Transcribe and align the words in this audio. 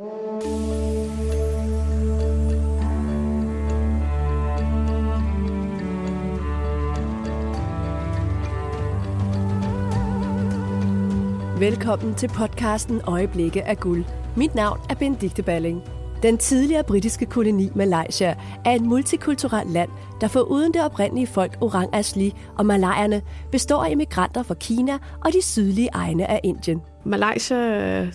Velkommen 0.00 0.10
til 12.14 12.28
podcasten 12.28 13.00
Øjeblikke 13.06 13.64
af 13.64 13.78
guld. 13.78 14.04
Mit 14.36 14.54
navn 14.54 14.78
er 14.90 14.94
Benedikte 14.94 15.42
Balling. 15.42 15.82
Den 16.22 16.38
tidligere 16.38 16.84
britiske 16.84 17.26
koloni 17.26 17.70
Malaysia 17.74 18.36
er 18.64 18.70
et 18.72 18.82
multikulturelt 18.82 19.70
land, 19.70 19.90
der 20.20 20.28
foruden 20.28 20.74
det 20.74 20.84
oprindelige 20.84 21.26
folk 21.26 21.56
Orang 21.60 21.94
Asli 21.94 22.34
og 22.58 22.66
malayerne 22.66 23.22
består 23.52 23.84
af 23.84 23.90
immigranter 23.90 24.42
fra 24.42 24.54
Kina 24.54 24.92
og 25.24 25.32
de 25.32 25.42
sydlige 25.42 25.88
egne 25.92 26.30
af 26.30 26.40
Indien. 26.44 26.82
Malaysia 27.04 28.10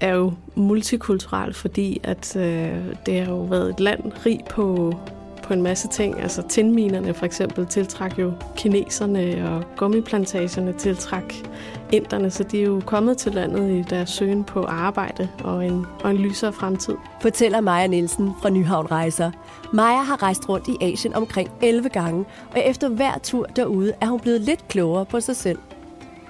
er 0.00 0.14
jo 0.14 0.32
multikulturelt, 0.54 1.56
fordi 1.56 2.00
at 2.02 2.36
øh, 2.36 2.94
det 3.06 3.20
har 3.24 3.32
jo 3.32 3.40
været 3.40 3.70
et 3.70 3.80
land 3.80 4.12
rig 4.26 4.40
på 4.50 4.94
på 5.48 5.54
en 5.54 5.62
masse 5.62 5.88
ting. 5.88 6.20
Altså 6.20 6.42
tinminerne 6.48 7.14
for 7.14 7.26
eksempel 7.26 7.66
tiltrak 7.66 8.18
jo 8.18 8.32
kineserne, 8.56 9.50
og 9.50 9.64
gummiplantagerne 9.76 10.72
tiltrak 10.72 11.34
inderne, 11.92 12.30
så 12.30 12.44
de 12.44 12.60
er 12.60 12.66
jo 12.66 12.82
kommet 12.86 13.18
til 13.18 13.32
landet 13.32 13.70
i 13.70 13.82
deres 13.90 14.10
søgen 14.10 14.44
på 14.44 14.62
arbejde 14.62 15.28
og 15.44 15.66
en, 15.66 15.86
og 16.04 16.10
en 16.10 16.16
lysere 16.16 16.52
fremtid. 16.52 16.94
Fortæller 17.22 17.60
Maja 17.60 17.86
Nielsen 17.86 18.30
fra 18.42 18.50
Nyhavn 18.50 18.90
Rejser. 18.90 19.30
Maja 19.72 20.02
har 20.02 20.22
rejst 20.22 20.48
rundt 20.48 20.68
i 20.68 20.76
Asien 20.92 21.14
omkring 21.14 21.50
11 21.62 21.88
gange, 21.88 22.24
og 22.50 22.62
efter 22.66 22.88
hver 22.88 23.18
tur 23.22 23.44
derude 23.44 23.92
er 24.00 24.06
hun 24.06 24.20
blevet 24.20 24.40
lidt 24.40 24.68
klogere 24.68 25.06
på 25.06 25.20
sig 25.20 25.36
selv. 25.36 25.58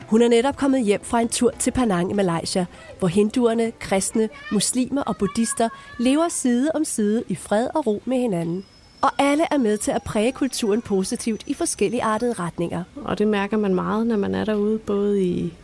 Hun 0.09 0.23
er 0.23 0.29
netop 0.29 0.57
kommet 0.57 0.85
hjem 0.85 1.01
fra 1.05 1.21
en 1.21 1.29
tur 1.29 1.51
til 1.59 1.71
Penang 1.71 2.11
i 2.11 2.15
Malaysia, 2.15 2.67
hvor 2.99 3.09
hinduerne, 3.09 3.73
kristne, 3.79 4.29
muslimer 4.53 5.03
og 5.03 5.17
buddhister 5.17 5.69
lever 5.99 6.29
side 6.29 6.71
om 6.75 6.85
side 6.85 7.23
i 7.29 7.35
fred 7.35 7.69
og 7.75 7.87
ro 7.87 8.03
med 8.05 8.17
hinanden. 8.17 8.65
Og 9.03 9.11
alle 9.19 9.45
er 9.51 9.59
med 9.59 9.79
til 9.79 9.91
at 9.91 10.03
præge 10.03 10.33
kulturen 10.33 10.83
positivt 10.83 11.43
i 11.47 11.55
forskellige 11.55 12.03
artede 12.03 12.33
retninger. 12.33 12.85
Og 13.05 13.19
det 13.19 13.29
mærker 13.29 13.57
man 13.57 13.75
meget, 13.75 14.07
når 14.07 14.17
man 14.17 14.35
er 14.35 14.45
derude, 14.45 14.79
både 14.79 15.23
i, 15.23 15.55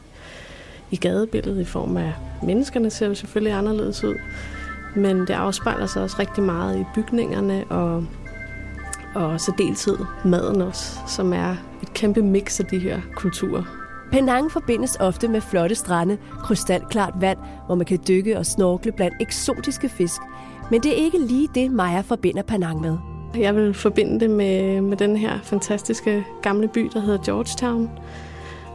i 0.90 0.96
gadebilledet 0.96 1.60
i 1.60 1.64
form 1.64 1.96
af 1.96 2.12
menneskerne 2.42 2.90
ser 2.90 3.06
jo 3.06 3.14
selvfølgelig 3.14 3.58
anderledes 3.58 4.04
ud. 4.04 4.14
Men 4.96 5.20
det 5.20 5.30
afspejler 5.30 5.86
sig 5.86 6.02
også 6.02 6.16
rigtig 6.18 6.42
meget 6.42 6.80
i 6.80 6.84
bygningerne 6.94 7.64
og, 7.70 8.06
og 9.14 9.40
så 9.40 9.52
deltid 9.58 9.96
maden 10.24 10.62
også, 10.62 10.98
som 11.08 11.32
er 11.32 11.56
et 11.82 11.94
kæmpe 11.94 12.22
mix 12.22 12.60
af 12.60 12.66
de 12.66 12.78
her 12.78 13.00
kulturer. 13.16 13.83
Penang 14.12 14.52
forbindes 14.52 14.96
ofte 15.00 15.28
med 15.28 15.40
flotte 15.40 15.74
strande, 15.74 16.18
krystalklart 16.42 17.14
vand, 17.20 17.38
hvor 17.66 17.74
man 17.74 17.86
kan 17.86 17.98
dykke 18.08 18.38
og 18.38 18.46
snorkle 18.46 18.92
blandt 18.92 19.16
eksotiske 19.20 19.88
fisk. 19.88 20.20
Men 20.70 20.82
det 20.82 20.90
er 20.90 21.04
ikke 21.04 21.18
lige 21.18 21.48
det, 21.54 21.70
Maja 21.72 22.00
forbinder 22.00 22.42
Penang 22.42 22.80
med. 22.80 22.96
Jeg 23.38 23.56
vil 23.56 23.74
forbinde 23.74 24.20
det 24.20 24.30
med, 24.30 24.80
med 24.80 24.96
den 24.96 25.16
her 25.16 25.38
fantastiske 25.42 26.24
gamle 26.42 26.68
by, 26.68 26.90
der 26.94 27.00
hedder 27.00 27.24
Georgetown. 27.24 27.90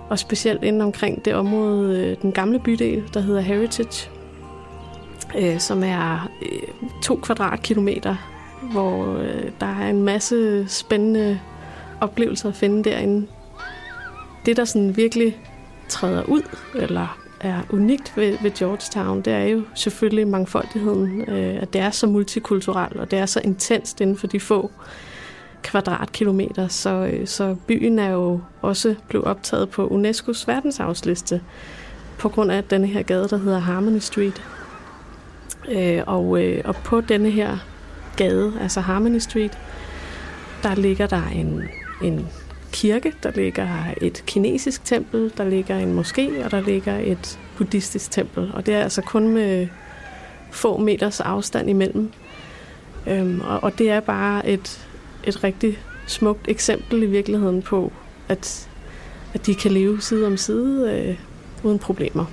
Og 0.10 0.20
specielt 0.20 0.64
inden 0.64 0.82
omkring 0.82 1.26
det 1.26 1.34
område, 1.34 2.00
øh, 2.00 2.22
den 2.22 2.32
gamle 2.32 2.60
bydel, 2.60 3.04
der 3.14 3.20
hedder 3.20 3.42
Heritage, 3.42 4.10
øh, 5.38 5.60
som 5.60 5.84
er 5.84 6.30
øh, 6.42 6.90
to 7.04 7.16
kvadratkilometer, 7.16 8.16
hvor 8.72 9.18
øh, 9.18 9.52
der 9.60 9.66
er 9.66 9.90
en 9.90 10.04
masse 10.04 10.68
spændende 10.68 11.40
oplevelser 12.02 12.50
at 12.50 12.56
finde 12.56 12.84
derinde. 12.90 13.28
Det, 14.50 14.58
der 14.58 14.66
sådan 14.66 14.98
virkelig 14.98 15.38
træder 15.90 16.24
ud, 16.24 16.42
eller 16.76 17.20
er 17.40 17.62
unikt 17.70 18.14
ved, 18.16 18.38
ved 18.42 18.52
Georgetown, 18.52 19.22
det 19.22 19.34
er 19.34 19.44
jo 19.44 19.62
selvfølgelig 19.76 20.28
mangfoldigheden, 20.28 21.22
øh, 21.22 21.62
at 21.62 21.74
det 21.74 21.82
er 21.82 21.90
så 21.90 22.08
multikulturelt, 22.08 22.98
og 22.98 23.12
det 23.12 23.20
er 23.20 23.26
så 23.26 23.42
intenst 23.44 24.02
inden 24.02 24.18
for 24.18 24.28
de 24.28 24.40
få 24.40 24.72
kvadratkilometer, 25.64 26.68
så, 26.68 26.90
øh, 26.90 27.28
så 27.28 27.56
byen 27.68 28.00
er 28.00 28.10
jo 28.10 28.42
også 28.62 28.96
blevet 29.10 29.28
optaget 29.28 29.70
på 29.70 29.88
UNESCO's 29.88 30.44
verdensarvsliste 30.48 31.42
på 32.18 32.30
grund 32.30 32.52
af 32.52 32.64
denne 32.64 32.88
her 32.88 33.02
gade, 33.02 33.28
der 33.30 33.38
hedder 33.38 33.60
Harmony 33.60 34.00
Street. 34.00 34.44
Øh, 35.72 36.02
og, 36.08 36.44
øh, 36.44 36.62
og 36.66 36.76
på 36.76 37.02
denne 37.02 37.30
her 37.30 37.58
gade, 38.18 38.54
altså 38.62 38.82
Harmony 38.82 39.18
Street, 39.18 39.58
der 40.64 40.76
ligger 40.76 41.08
der 41.08 41.28
en, 41.28 41.64
en 42.02 42.28
kirke, 42.72 43.14
der 43.24 43.32
ligger 43.36 43.68
et 44.02 44.24
kinesisk 44.26 44.86
tempel, 44.86 45.32
der 45.38 45.44
ligger 45.44 45.78
en 45.78 46.00
moské, 46.00 46.46
og 46.46 46.52
der 46.52 46.62
ligger 46.62 46.98
et 46.98 47.40
buddhistisk 47.58 48.12
tempel. 48.12 48.52
Og 48.54 48.66
det 48.66 48.74
er 48.74 48.84
altså 48.84 49.02
kun 49.02 49.28
med 49.28 49.68
få 50.52 50.78
meters 50.78 51.20
afstand 51.20 51.70
imellem. 51.70 52.12
Øhm, 53.08 53.42
og, 53.42 53.64
og 53.64 53.78
det 53.78 53.90
er 53.90 54.00
bare 54.00 54.48
et, 54.48 54.88
et 55.24 55.44
rigtig 55.44 55.80
smukt 56.08 56.48
eksempel 56.48 57.04
i 57.04 57.06
virkeligheden 57.06 57.62
på, 57.62 57.94
at, 58.30 58.70
at 59.34 59.46
de 59.46 59.56
kan 59.56 59.72
leve 59.72 60.02
side 60.02 60.28
om 60.28 60.38
side 60.38 60.94
øh, 60.94 61.18
uden 61.64 61.80
problemer. 61.80 62.26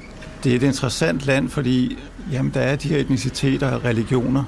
Det 0.44 0.52
er 0.52 0.56
et 0.56 0.62
interessant 0.62 1.26
land, 1.26 1.48
fordi 1.48 1.98
jamen, 2.32 2.54
der 2.54 2.60
er 2.60 2.76
de 2.76 2.88
her 2.88 2.98
etniciteter 2.98 3.70
og 3.70 3.84
religioner, 3.84 4.44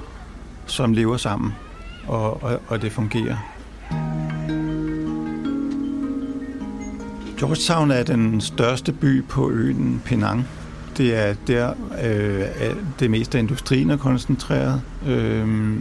som 0.65 0.93
lever 0.93 1.17
sammen, 1.17 1.51
og, 2.07 2.43
og, 2.43 2.61
og 2.67 2.81
det 2.81 2.91
fungerer. 2.91 3.58
Georgetown 7.39 7.91
er 7.91 8.03
den 8.03 8.41
største 8.41 8.91
by 8.91 9.23
på 9.23 9.49
øen 9.49 10.01
Penang. 10.05 10.47
Det 10.97 11.15
er 11.15 11.33
der, 11.47 11.73
øh, 12.03 12.75
det 12.99 13.11
meste 13.11 13.37
af 13.37 13.41
industrien 13.41 13.89
er 13.89 13.97
koncentreret. 13.97 14.81
Øh, 15.07 15.75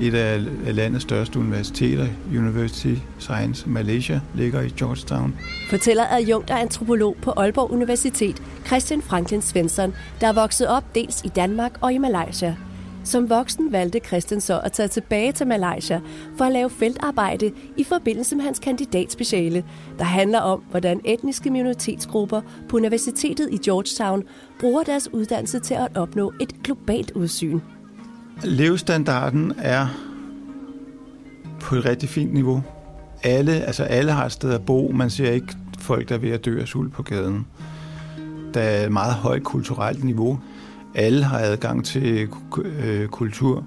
et 0.00 0.14
af 0.14 0.40
landets 0.74 1.02
største 1.02 1.38
universiteter, 1.38 2.06
University 2.30 2.94
Science 3.18 3.68
Malaysia, 3.68 4.20
ligger 4.34 4.60
i 4.60 4.68
Georgetown. 4.68 5.34
Fortæller 5.70 6.04
adjunkt 6.10 6.50
og 6.50 6.60
antropolog 6.60 7.16
på 7.22 7.30
Aalborg 7.30 7.70
Universitet, 7.70 8.42
Christian 8.66 9.02
Franklin 9.02 9.42
Svensson, 9.42 9.94
der 10.20 10.28
er 10.28 10.32
vokset 10.32 10.68
op 10.68 10.94
dels 10.94 11.22
i 11.24 11.28
Danmark 11.28 11.72
og 11.80 11.92
i 11.92 11.98
Malaysia. 11.98 12.56
Som 13.04 13.30
voksen 13.30 13.72
valgte 13.72 14.00
Christian 14.06 14.40
så 14.40 14.60
at 14.60 14.72
tage 14.72 14.88
tilbage 14.88 15.32
til 15.32 15.46
Malaysia 15.46 16.00
for 16.36 16.44
at 16.44 16.52
lave 16.52 16.70
feltarbejde 16.70 17.52
i 17.76 17.84
forbindelse 17.84 18.36
med 18.36 18.44
hans 18.44 18.58
kandidatspeciale, 18.58 19.64
der 19.98 20.04
handler 20.04 20.40
om, 20.40 20.62
hvordan 20.70 21.00
etniske 21.04 21.50
minoritetsgrupper 21.50 22.40
på 22.68 22.76
Universitetet 22.76 23.48
i 23.50 23.56
Georgetown 23.64 24.22
bruger 24.60 24.82
deres 24.82 25.12
uddannelse 25.12 25.58
til 25.58 25.74
at 25.74 25.88
opnå 25.94 26.32
et 26.40 26.62
globalt 26.62 27.10
udsyn. 27.10 27.60
Levestandarden 28.44 29.52
er 29.58 29.86
på 31.60 31.76
et 31.76 31.84
rigtig 31.84 32.08
fint 32.08 32.34
niveau. 32.34 32.62
Alle, 33.22 33.52
altså 33.52 33.82
alle 33.82 34.12
har 34.12 34.26
et 34.26 34.32
sted 34.32 34.52
at 34.52 34.66
bo. 34.66 34.90
Man 34.94 35.10
ser 35.10 35.30
ikke 35.30 35.54
folk, 35.78 36.08
der 36.08 36.14
er 36.14 36.18
ved 36.18 36.30
at 36.30 36.44
dø 36.44 36.60
af 36.60 36.68
sult 36.68 36.92
på 36.92 37.02
gaden. 37.02 37.46
Der 38.54 38.60
er 38.60 38.84
et 38.86 38.92
meget 38.92 39.14
højt 39.14 39.42
kulturelt 39.42 40.04
niveau 40.04 40.40
alle 40.94 41.24
har 41.24 41.38
adgang 41.38 41.84
til 41.84 42.28
øh, 42.64 43.08
kultur, 43.08 43.64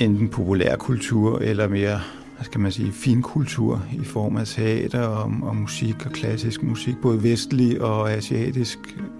enten 0.00 0.28
populær 0.28 0.76
kultur 0.76 1.38
eller 1.38 1.68
mere 1.68 2.00
hvad 2.36 2.44
skal 2.44 2.60
man 2.60 2.72
sige, 2.72 2.92
fin 2.92 3.22
kultur 3.22 3.82
i 4.02 4.04
form 4.04 4.36
af 4.36 4.46
teater 4.46 5.00
og, 5.00 5.32
og 5.42 5.56
musik 5.56 6.06
og 6.06 6.12
klassisk 6.12 6.62
musik, 6.62 6.94
både 7.02 7.22
vestlig 7.22 7.80
og 7.82 8.12
asiatisk 8.12 8.78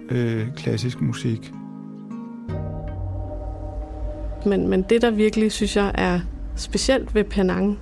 øh, 0.09 0.47
klassisk 0.55 1.01
musik. 1.01 1.51
Men, 4.45 4.67
men 4.67 4.81
det, 4.81 5.01
der 5.01 5.11
virkelig 5.11 5.51
synes 5.51 5.75
jeg 5.75 5.91
er 5.95 6.19
specielt 6.55 7.15
ved 7.15 7.23
Penang 7.23 7.79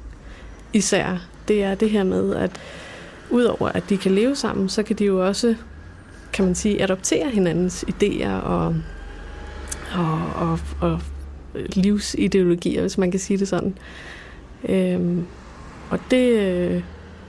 især, 0.74 1.28
det 1.48 1.64
er 1.64 1.76
det 1.76 1.90
her 1.90 2.04
med, 2.04 2.36
at 2.36 2.52
udover 3.30 3.70
at 3.70 3.84
de 3.90 3.98
kan 3.98 4.12
leve 4.12 4.36
sammen, 4.36 4.70
så 4.70 4.84
kan 4.84 4.96
de 4.96 5.06
jo 5.06 5.28
også, 5.28 5.56
kan 6.34 6.46
man 6.46 6.56
sige, 6.56 6.84
adoptere 6.84 7.30
hinandens 7.30 7.86
idéer 7.88 8.30
og 8.30 8.76
og, 9.98 10.50
og, 10.50 10.60
og 10.82 11.00
livsideologier, 11.76 12.82
hvis 12.82 12.98
man 12.98 13.12
kan 13.12 13.20
sige 13.20 13.38
det 13.38 13.48
sådan. 13.48 13.78
Øhm, 14.70 15.26
og 15.90 16.00
det, 16.12 16.32
øh, 16.32 16.82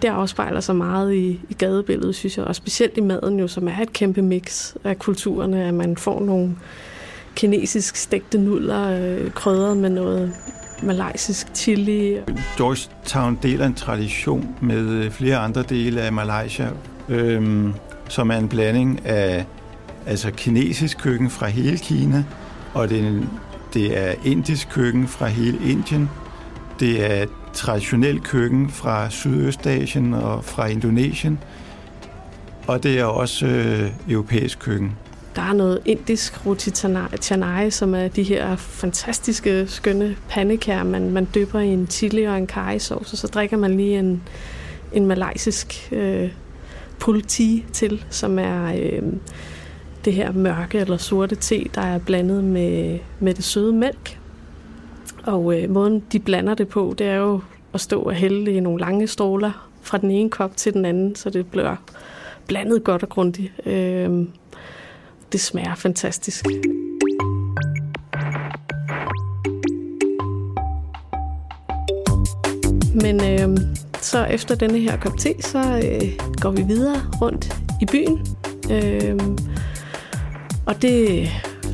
det 0.02 0.08
afspejler 0.08 0.60
sig 0.60 0.76
meget 0.76 1.14
i, 1.14 1.40
i 1.48 1.54
gadebilledet, 1.58 2.14
synes 2.14 2.38
jeg, 2.38 2.44
og 2.44 2.56
specielt 2.56 2.96
i 2.96 3.00
maden 3.00 3.40
jo, 3.40 3.48
som 3.48 3.68
er 3.68 3.80
et 3.82 3.92
kæmpe 3.92 4.22
mix 4.22 4.74
af 4.84 4.98
kulturerne, 4.98 5.64
at 5.64 5.74
man 5.74 5.96
får 5.96 6.20
nogle 6.20 6.56
kinesisk 7.34 7.96
stegte 7.96 8.38
nudler 8.38 9.00
øh, 9.00 9.30
krydret 9.30 9.76
med 9.76 9.90
noget 9.90 10.32
malaysisk 10.82 11.46
chili. 11.54 12.18
Georgetown 12.56 13.38
deler 13.42 13.66
en 13.66 13.74
tradition 13.74 14.56
med 14.60 14.88
øh, 14.88 15.10
flere 15.10 15.36
andre 15.36 15.62
dele 15.62 16.00
af 16.00 16.12
Malaysia, 16.12 16.68
øhm, 17.08 17.72
som 18.08 18.30
er 18.30 18.36
en 18.36 18.48
blanding 18.48 19.06
af 19.06 19.44
altså 20.06 20.30
kinesisk 20.30 20.98
køkken 20.98 21.30
fra 21.30 21.46
hele 21.46 21.78
Kina, 21.78 22.24
og 22.76 22.90
det, 22.90 23.28
det 23.75 23.99
er 23.99 24.14
indisk 24.25 24.69
køkken 24.70 25.08
fra 25.08 25.26
hele 25.26 25.58
Indien. 25.70 26.11
Det 26.81 27.12
er 27.12 27.26
traditionel 27.52 28.20
køkken 28.20 28.70
fra 28.70 29.11
Sydøstasien 29.11 30.14
og 30.14 30.44
fra 30.44 30.67
Indonesien. 30.67 31.38
Og 32.67 32.82
det 32.82 32.99
er 32.99 33.05
også 33.05 33.46
øh, 33.46 33.90
europæisk 34.08 34.58
køkken. 34.58 34.93
Der 35.37 35.43
er 35.43 35.52
noget 35.52 35.81
indisk 35.84 36.46
roti 36.46 36.70
chennai, 37.23 37.70
som 37.70 37.94
er 37.94 38.08
de 38.08 38.23
her 38.23 38.56
fantastiske, 38.56 39.67
skønne 39.67 40.17
pandekager, 40.28 40.84
man, 40.84 41.11
man 41.11 41.28
dypper 41.34 41.61
i 41.61 41.69
en 41.69 41.87
chili 41.90 42.25
og 42.25 42.38
en 42.38 42.46
curry 42.46 42.90
og 42.90 43.06
så 43.06 43.26
drikker 43.26 43.56
man 43.56 43.76
lige 43.76 43.99
en, 43.99 44.23
en 44.93 45.06
malaysisk 45.06 45.88
øh, 45.93 46.31
pulti 46.99 47.64
til, 47.73 48.05
som 48.11 48.38
er 48.38 48.73
øh, 48.76 49.02
det 50.06 50.14
her 50.14 50.32
mørke 50.32 50.78
eller 50.78 50.96
sorte 50.96 51.34
te, 51.34 51.64
der 51.74 51.80
er 51.80 51.98
blandet 51.98 52.44
med, 52.44 52.98
med 53.20 53.34
det 53.34 53.44
søde 53.44 53.72
mælk. 53.72 54.18
Og 55.24 55.60
øh, 55.60 55.70
måden, 55.70 56.02
de 56.12 56.18
blander 56.18 56.54
det 56.54 56.68
på, 56.68 56.94
det 56.98 57.06
er 57.06 57.14
jo 57.14 57.40
at 57.74 57.80
stå 57.80 58.02
og 58.02 58.12
hælde 58.12 58.52
i 58.52 58.60
nogle 58.60 58.80
lange 58.80 59.06
stråler 59.06 59.68
fra 59.82 59.98
den 59.98 60.10
ene 60.10 60.30
kop 60.30 60.56
til 60.56 60.72
den 60.72 60.84
anden, 60.84 61.14
så 61.14 61.30
det 61.30 61.46
bliver 61.46 61.76
blandet 62.46 62.84
godt 62.84 63.02
og 63.02 63.08
grundigt. 63.08 63.52
Øh, 63.66 64.26
det 65.32 65.40
smager 65.40 65.74
fantastisk. 65.74 66.46
Men 73.02 73.24
øh, 73.24 73.56
så 74.00 74.24
efter 74.24 74.54
denne 74.54 74.78
her 74.78 74.96
kop 74.96 75.18
te, 75.18 75.42
så 75.42 75.58
øh, 75.58 76.32
går 76.40 76.50
vi 76.50 76.62
videre 76.62 77.02
rundt 77.22 77.56
i 77.82 77.86
byen. 77.86 78.26
Øh, 78.70 79.36
og 80.66 80.82
det, 80.82 81.28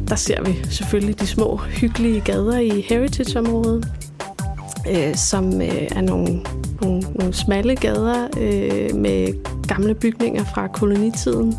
der 0.09 0.15
ser 0.15 0.43
vi 0.43 0.59
selvfølgelig 0.71 1.21
de 1.21 1.27
små 1.27 1.57
hyggelige 1.57 2.21
gader 2.21 2.59
i 2.59 2.81
Heritage-området, 2.81 3.89
øh, 4.91 5.15
som 5.15 5.63
øh, 5.63 5.69
er 5.69 6.01
nogle, 6.01 6.41
nogle, 6.83 7.01
nogle 7.01 7.35
smalle 7.35 7.77
gader 7.77 8.29
øh, 8.41 8.97
med 8.97 9.45
gamle 9.69 9.95
bygninger 9.95 10.45
fra 10.45 10.67
kolonitiden. 10.69 11.55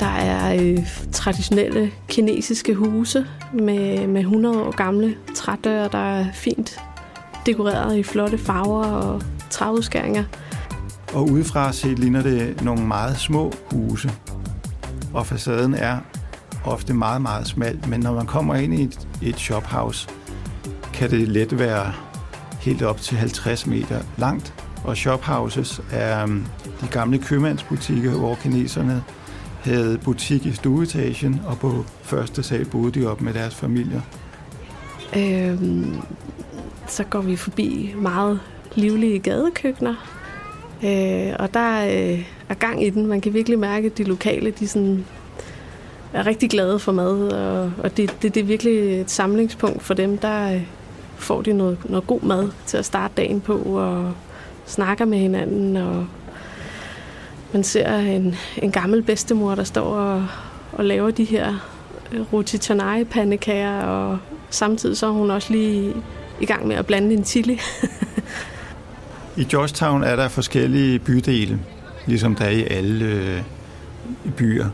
Der 0.00 0.06
er 0.06 0.62
øh, 0.62 0.78
traditionelle 1.12 1.90
kinesiske 2.08 2.74
huse 2.74 3.26
med, 3.52 4.06
med 4.06 4.20
100 4.20 4.62
år 4.62 4.76
gamle 4.76 5.14
trædøre, 5.34 5.88
der 5.92 5.98
er 5.98 6.26
fint 6.34 6.80
dekoreret 7.46 7.96
i 7.96 8.02
flotte 8.02 8.38
farver 8.38 8.84
og 8.84 9.22
træudskæringer. 9.50 10.24
Og 11.14 11.30
udefra 11.30 11.72
set 11.72 11.98
ligner 11.98 12.22
det 12.22 12.62
nogle 12.64 12.86
meget 12.86 13.16
små 13.16 13.52
huse, 13.72 14.10
og 15.14 15.26
facaden 15.26 15.74
er 15.74 15.98
ofte 16.64 16.94
meget, 16.94 17.22
meget 17.22 17.46
smalt, 17.46 17.88
men 17.88 18.00
når 18.00 18.14
man 18.14 18.26
kommer 18.26 18.54
ind 18.54 18.74
i 18.74 18.82
et, 18.82 19.08
et 19.22 19.38
shophouse, 19.38 20.08
kan 20.92 21.10
det 21.10 21.28
let 21.28 21.58
være 21.58 21.92
helt 22.60 22.82
op 22.82 23.00
til 23.00 23.16
50 23.16 23.66
meter 23.66 24.00
langt. 24.18 24.54
Og 24.84 24.96
shophouses 24.96 25.80
er 25.92 26.26
mm, 26.26 26.44
de 26.80 26.86
gamle 26.86 27.18
købmandsbutikker, 27.18 28.10
hvor 28.10 28.34
kineserne 28.34 29.02
havde 29.60 29.98
butik 29.98 30.46
i 30.46 30.52
stueetagen, 30.52 31.40
og 31.46 31.58
på 31.58 31.84
første 32.02 32.42
sal 32.42 32.64
boede 32.64 33.00
de 33.00 33.06
op 33.06 33.20
med 33.20 33.34
deres 33.34 33.54
familier. 33.54 34.00
Øhm, 35.16 35.96
så 36.86 37.04
går 37.04 37.20
vi 37.20 37.36
forbi 37.36 37.94
meget 37.96 38.40
livlige 38.74 39.18
gadekøkkener, 39.18 39.94
øh, 40.84 41.32
og 41.38 41.54
der 41.54 41.84
øh, 41.84 42.24
er 42.48 42.54
gang 42.54 42.86
i 42.86 42.90
den. 42.90 43.06
Man 43.06 43.20
kan 43.20 43.34
virkelig 43.34 43.58
mærke, 43.58 43.86
at 43.86 43.98
de 43.98 44.04
lokale 44.04 44.50
de 44.50 44.68
sådan 44.68 45.04
er 46.12 46.26
rigtig 46.26 46.50
glade 46.50 46.78
for 46.78 46.92
mad, 46.92 47.28
og, 47.32 47.72
og 47.78 47.96
det, 47.96 48.22
det, 48.22 48.34
det 48.34 48.40
er 48.40 48.44
virkelig 48.44 49.00
et 49.00 49.10
samlingspunkt 49.10 49.82
for 49.82 49.94
dem. 49.94 50.18
Der 50.18 50.54
øh, 50.54 50.62
får 51.16 51.42
de 51.42 51.52
noget, 51.52 51.78
noget 51.84 52.06
god 52.06 52.20
mad 52.20 52.48
til 52.66 52.76
at 52.76 52.84
starte 52.84 53.14
dagen 53.16 53.40
på, 53.40 53.56
og 53.56 54.12
snakker 54.66 55.04
med 55.04 55.18
hinanden, 55.18 55.76
og 55.76 56.06
man 57.52 57.64
ser 57.64 57.96
en, 57.96 58.34
en 58.62 58.72
gammel 58.72 59.02
bedstemor, 59.02 59.54
der 59.54 59.64
står 59.64 59.94
og, 59.94 60.26
og 60.72 60.84
laver 60.84 61.10
de 61.10 61.24
her 61.24 61.70
øh, 62.12 62.32
roti 62.32 62.58
canai 62.58 63.04
pandekager, 63.04 63.82
og 63.82 64.18
samtidig 64.50 64.96
så 64.96 65.06
er 65.06 65.10
hun 65.10 65.30
også 65.30 65.52
lige 65.52 65.94
i 66.40 66.46
gang 66.46 66.66
med 66.66 66.76
at 66.76 66.86
blande 66.86 67.14
en 67.14 67.24
chili. 67.24 67.60
I 69.36 69.44
Georgetown 69.44 70.02
er 70.04 70.16
der 70.16 70.28
forskellige 70.28 70.98
bydele, 70.98 71.58
ligesom 72.06 72.34
der 72.34 72.44
er 72.44 72.50
i 72.50 72.64
alle 72.70 73.04
øh, 73.04 73.42
byer. 74.36 74.66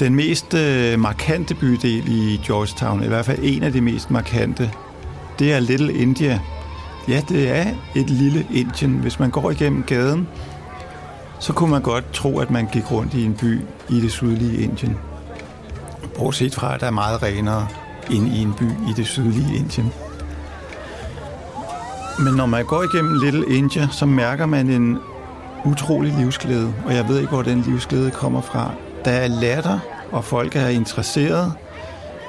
Den 0.00 0.14
mest 0.14 0.54
øh, 0.54 0.98
markante 0.98 1.54
bydel 1.54 2.08
i 2.08 2.40
Georgetown, 2.46 3.04
i 3.04 3.06
hvert 3.06 3.24
fald 3.24 3.38
en 3.42 3.62
af 3.62 3.72
de 3.72 3.80
mest 3.80 4.10
markante, 4.10 4.70
det 5.38 5.52
er 5.52 5.60
Little 5.60 5.94
India. 5.94 6.40
Ja, 7.08 7.22
det 7.28 7.50
er 7.50 7.66
et 7.94 8.10
lille 8.10 8.46
Indien. 8.54 8.92
Hvis 8.92 9.18
man 9.18 9.30
går 9.30 9.50
igennem 9.50 9.82
gaden, 9.82 10.28
så 11.38 11.52
kunne 11.52 11.70
man 11.70 11.82
godt 11.82 12.12
tro, 12.12 12.38
at 12.38 12.50
man 12.50 12.68
gik 12.72 12.92
rundt 12.92 13.14
i 13.14 13.24
en 13.24 13.34
by 13.34 13.60
i 13.88 14.00
det 14.00 14.12
sydlige 14.12 14.62
Indien. 14.62 14.96
Bortset 16.16 16.54
fra, 16.54 16.74
at 16.74 16.80
der 16.80 16.86
er 16.86 16.90
meget 16.90 17.22
renere 17.22 17.66
end 18.10 18.28
i 18.28 18.42
en 18.42 18.52
by 18.58 18.64
i 18.64 18.92
det 18.96 19.06
sydlige 19.06 19.56
Indien. 19.56 19.92
Men 22.18 22.34
når 22.34 22.46
man 22.46 22.64
går 22.64 22.82
igennem 22.82 23.20
Little 23.22 23.56
India, 23.56 23.88
så 23.92 24.06
mærker 24.06 24.46
man 24.46 24.70
en 24.70 24.98
utrolig 25.64 26.14
livsglæde, 26.18 26.74
og 26.86 26.94
jeg 26.94 27.08
ved 27.08 27.18
ikke, 27.18 27.30
hvor 27.30 27.42
den 27.42 27.62
livsglæde 27.62 28.10
kommer 28.10 28.40
fra. 28.40 28.74
Der 29.04 29.10
er 29.10 29.28
latter, 29.28 29.78
og 30.12 30.24
folk 30.24 30.56
er 30.56 30.68
interesseret, 30.68 31.52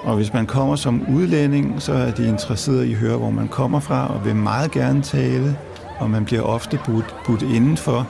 og 0.03 0.15
hvis 0.15 0.33
man 0.33 0.45
kommer 0.45 0.75
som 0.75 1.06
udlænding, 1.09 1.81
så 1.81 1.94
er 1.94 2.12
de 2.12 2.27
interesseret 2.27 2.85
i 2.85 2.91
at 2.91 2.97
høre, 2.97 3.18
hvor 3.18 3.29
man 3.29 3.47
kommer 3.47 3.79
fra, 3.79 4.13
og 4.13 4.25
vil 4.25 4.35
meget 4.35 4.71
gerne 4.71 5.01
tale, 5.01 5.57
og 6.00 6.09
man 6.09 6.25
bliver 6.25 6.41
ofte 6.41 6.79
budt, 6.85 7.15
budt 7.25 7.41
indenfor, 7.41 8.07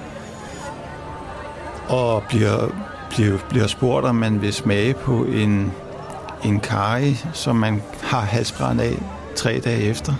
og 1.89 2.23
bliver, 2.29 2.67
bliver, 3.09 3.37
bliver 3.49 3.67
spurgt, 3.67 4.05
om 4.05 4.15
man 4.15 4.41
vil 4.41 4.53
smage 4.53 4.93
på 4.93 5.23
en, 5.23 5.71
en 6.45 6.59
kari, 6.59 7.17
som 7.33 7.55
man 7.55 7.81
har 8.03 8.21
halsbrand 8.21 8.81
af 8.81 8.93
tre 9.35 9.61
dage 9.65 9.81
efter. 9.81 10.13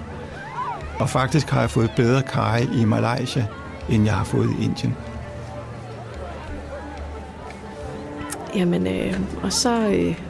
Og 0.99 1.09
faktisk 1.09 1.49
har 1.49 1.59
jeg 1.59 1.69
fået 1.69 1.91
bedre 1.95 2.21
kari 2.21 2.63
i 2.81 2.85
Malaysia, 2.85 3.45
end 3.89 4.05
jeg 4.05 4.13
har 4.13 4.23
fået 4.23 4.49
i 4.59 4.63
Indien. 4.63 4.95
Jamen, 8.55 8.87
øh, 8.87 9.19
og 9.43 9.53
så 9.53 9.87
øh, 9.87 10.21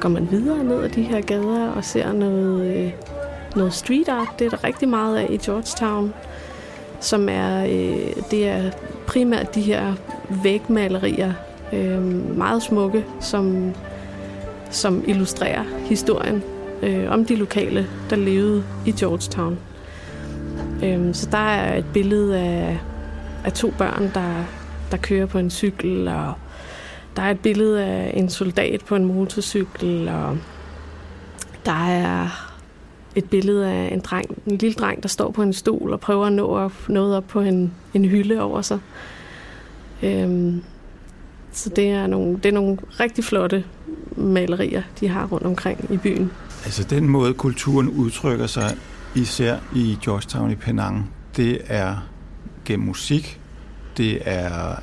går 0.00 0.08
man 0.08 0.30
videre 0.30 0.64
ned 0.64 0.82
ad 0.84 0.88
de 0.88 1.02
her 1.02 1.20
gader 1.20 1.68
og 1.68 1.84
ser 1.84 2.12
noget, 2.12 2.76
øh, 2.76 2.92
noget 3.56 3.72
street 3.72 4.08
art. 4.08 4.28
Det 4.38 4.44
er 4.44 4.50
der 4.50 4.64
rigtig 4.64 4.88
meget 4.88 5.16
af 5.16 5.26
i 5.30 5.36
Georgetown, 5.36 6.14
som 7.00 7.28
er, 7.28 7.64
øh, 7.64 8.22
det 8.30 8.48
er 8.48 8.70
primært 9.06 9.54
de 9.54 9.60
her 9.60 9.94
vægmalerier, 10.42 11.32
øh, 11.72 12.02
meget 12.38 12.62
smukke, 12.62 13.04
som, 13.20 13.74
som 14.70 15.04
illustrerer 15.06 15.64
historien 15.84 16.42
øh, 16.82 17.10
om 17.10 17.24
de 17.24 17.36
lokale, 17.36 17.86
der 18.10 18.16
levede 18.16 18.64
i 18.86 18.92
Georgetown. 18.92 19.58
Øh, 20.84 21.14
så 21.14 21.28
der 21.30 21.38
er 21.38 21.78
et 21.78 21.86
billede 21.92 22.38
af, 22.38 22.78
af 23.44 23.52
to 23.52 23.72
børn, 23.78 24.10
der, 24.14 24.44
der 24.90 24.96
kører 24.96 25.26
på 25.26 25.38
en 25.38 25.50
cykel, 25.50 26.08
og 26.08 26.32
der 27.16 27.22
er 27.22 27.30
et 27.30 27.40
billede 27.40 27.84
af 27.84 28.12
en 28.16 28.30
soldat 28.30 28.84
på 28.84 28.96
en 28.96 29.04
motorcykel, 29.04 30.08
og 30.08 30.38
der 31.66 31.88
er 31.88 32.28
et 33.14 33.24
billede 33.24 33.68
af 33.68 33.88
en, 33.92 34.00
dreng, 34.00 34.42
en 34.46 34.56
lille 34.56 34.74
dreng, 34.74 35.02
der 35.02 35.08
står 35.08 35.30
på 35.30 35.42
en 35.42 35.52
stol 35.52 35.92
og 35.92 36.00
prøver 36.00 36.26
at 36.26 36.32
nå 36.32 36.46
op, 36.46 36.88
noget 36.88 37.16
op 37.16 37.24
på 37.28 37.40
en, 37.40 37.72
en 37.94 38.04
hylde 38.04 38.40
over 38.40 38.62
sig. 38.62 38.78
Øhm, 40.02 40.62
så 41.52 41.70
det 41.70 41.90
er, 41.90 42.06
nogle, 42.06 42.36
det 42.36 42.46
er 42.46 42.52
nogle 42.52 42.78
rigtig 43.00 43.24
flotte 43.24 43.64
malerier, 44.16 44.82
de 45.00 45.08
har 45.08 45.26
rundt 45.26 45.46
omkring 45.46 45.86
i 45.90 45.96
byen. 45.96 46.30
Altså 46.64 46.84
den 46.84 47.08
måde, 47.08 47.34
kulturen 47.34 47.88
udtrykker 47.88 48.46
sig, 48.46 48.76
især 49.14 49.56
i 49.74 49.98
Georgetown 50.04 50.50
i 50.50 50.54
Penang, 50.54 51.10
det 51.36 51.60
er 51.66 51.96
gennem 52.64 52.86
musik, 52.86 53.40
det 53.96 54.18
er, 54.24 54.76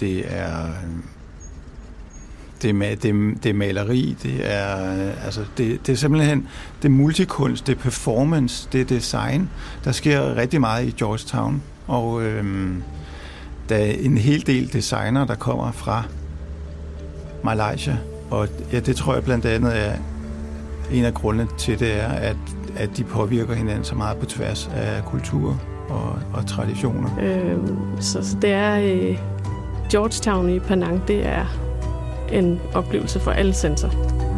det 0.00 0.24
er 0.26 0.66
det 2.62 3.02
det, 3.02 3.42
det 3.42 3.50
er 3.50 3.54
maleri, 3.54 4.16
det 4.22 4.52
er, 4.52 4.76
altså 5.24 5.40
det, 5.58 5.86
det 5.86 5.92
er 5.92 5.96
simpelthen 5.96 6.48
det 6.82 6.88
er 6.88 6.92
multikunst, 6.92 7.66
det 7.66 7.76
er 7.76 7.80
performance, 7.80 8.68
det 8.72 8.80
er 8.80 8.84
design. 8.84 9.50
Der 9.84 9.92
sker 9.92 10.36
rigtig 10.36 10.60
meget 10.60 10.86
i 10.86 10.90
Georgetown, 10.90 11.62
og 11.86 12.22
øhm, 12.22 12.82
der 13.68 13.76
er 13.76 13.92
en 14.00 14.18
hel 14.18 14.46
del 14.46 14.72
designer, 14.72 15.26
der 15.26 15.34
kommer 15.34 15.72
fra 15.72 16.02
Malaysia, 17.44 17.96
og 18.30 18.48
ja, 18.72 18.80
det 18.80 18.96
tror 18.96 19.14
jeg 19.14 19.24
blandt 19.24 19.46
andet 19.46 19.78
er 19.78 19.92
en 20.92 21.04
af 21.04 21.14
grundene 21.14 21.48
til 21.58 21.80
det 21.80 22.00
er, 22.00 22.08
at, 22.08 22.36
at 22.76 22.96
de 22.96 23.04
påvirker 23.04 23.54
hinanden 23.54 23.84
så 23.84 23.94
meget 23.94 24.16
på 24.16 24.26
tværs 24.26 24.70
af 24.74 25.04
kultur 25.04 25.60
og, 25.88 26.18
og 26.34 26.46
traditioner. 26.46 27.18
Øh, 27.20 27.58
så, 28.00 28.22
så 28.22 28.36
det 28.42 28.50
er 28.50 28.78
øh, 28.78 29.18
Georgetown 29.90 30.50
i 30.50 30.58
Penang, 30.58 31.08
det 31.08 31.26
er 31.26 31.63
en 32.32 32.60
oplevelse 32.74 33.20
for 33.20 33.30
alle 33.30 33.52
sensorer. 33.52 34.33